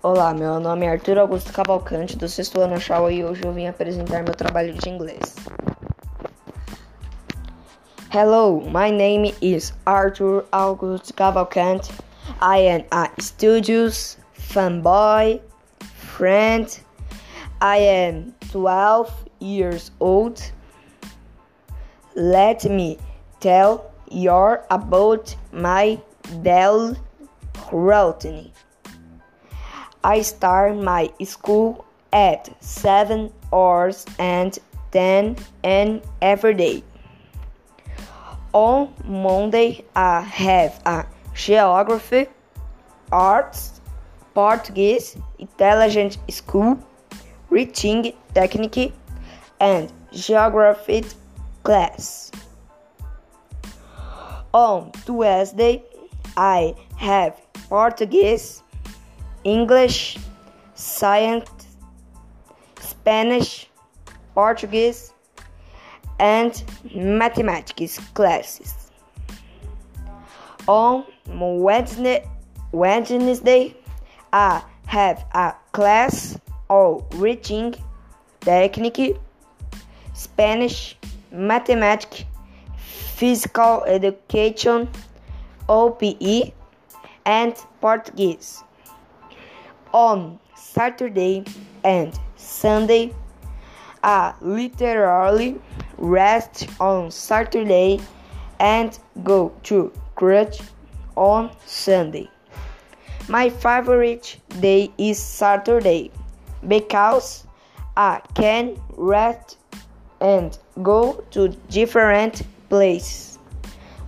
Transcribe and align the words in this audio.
Olá, 0.00 0.32
meu 0.32 0.60
nome 0.60 0.86
é 0.86 0.90
Arthur 0.90 1.18
Augusto 1.18 1.52
Cavalcante, 1.52 2.16
do 2.16 2.28
sexto 2.28 2.60
ano 2.60 2.78
Shaw, 2.78 3.10
e 3.10 3.24
hoje 3.24 3.44
eu 3.44 3.52
vim 3.52 3.66
apresentar 3.66 4.22
meu 4.22 4.32
trabalho 4.32 4.72
de 4.72 4.88
inglês. 4.88 5.34
Hello, 8.08 8.60
my 8.60 8.92
name 8.92 9.34
is 9.42 9.74
Arthur 9.84 10.44
Augusto 10.52 11.12
Cavalcante. 11.14 11.90
I 12.40 12.60
am 12.68 12.84
a 12.92 13.10
studious 13.20 14.16
fanboy 14.34 15.40
friend. 15.80 16.80
I 17.60 17.78
am 17.78 18.32
12 18.52 19.10
years 19.40 19.90
old. 19.98 20.40
Let 22.14 22.64
me 22.70 22.98
tell 23.40 23.90
you 24.12 24.58
about 24.70 25.36
my 25.50 25.98
daily 26.44 26.96
routine. 27.72 28.52
I 30.04 30.22
start 30.22 30.76
my 30.76 31.10
school 31.24 31.84
at 32.12 32.48
7 32.62 33.32
hours 33.52 34.06
and 34.18 34.58
10 34.92 35.36
and 35.64 36.02
every 36.22 36.54
day. 36.54 36.82
On 38.52 38.92
Monday, 39.04 39.84
I 39.94 40.20
have 40.20 40.80
a 40.86 41.04
geography, 41.34 42.26
arts, 43.12 43.80
Portuguese, 44.34 45.16
intelligent 45.38 46.18
school, 46.30 46.78
reading 47.50 48.12
technique, 48.34 48.92
and 49.60 49.92
geography 50.12 51.04
class. 51.62 52.30
On 54.52 54.90
Tuesday, 55.04 55.82
I 56.36 56.74
have 56.96 57.40
Portuguese, 57.68 58.62
English, 59.44 60.18
Science, 60.74 61.48
Spanish, 62.80 63.68
Portuguese, 64.34 65.12
and 66.18 66.62
Mathematics 66.94 67.98
classes. 68.14 68.90
On 70.66 71.04
Wednesday, 71.26 72.28
Wednesday, 72.72 73.76
I 74.32 74.62
have 74.86 75.24
a 75.32 75.54
class 75.72 76.38
of 76.68 77.04
reading, 77.14 77.74
technique, 78.40 79.16
Spanish, 80.12 80.96
mathematics, 81.30 82.24
physical 82.76 83.84
education, 83.84 84.88
OPE, 85.68 86.52
and 87.24 87.54
Portuguese 87.80 88.62
on 89.92 90.38
Saturday 90.54 91.44
and 91.84 92.18
Sunday. 92.36 93.12
I 94.02 94.34
literally 94.40 95.60
rest 95.96 96.68
on 96.80 97.10
Saturday 97.10 98.00
and 98.60 98.98
go 99.24 99.52
to 99.64 99.92
church 100.18 100.60
on 101.16 101.50
Sunday. 101.66 102.28
My 103.28 103.50
favorite 103.50 104.40
day 104.60 104.90
is 104.96 105.18
Saturday 105.18 106.10
because 106.66 107.46
I 107.96 108.20
can 108.34 108.80
rest 108.96 109.58
and 110.20 110.56
go 110.82 111.24
to 111.32 111.48
different 111.68 112.42
places. 112.68 113.38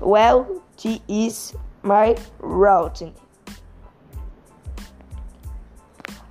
Well, 0.01 0.63
this 0.83 1.01
is 1.09 1.55
my 1.83 2.17
routine. 2.39 3.15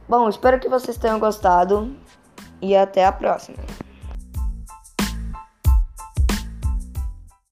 Bom, 0.10 0.28
espero 0.28 0.60
que 0.60 0.68
vocês 0.68 0.98
tenham 0.98 1.20
gostado 1.20 1.96
e 2.60 2.76
até 2.76 3.06
a 3.06 3.12
próxima. 3.12 3.60